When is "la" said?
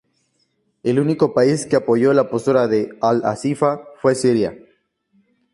2.11-2.27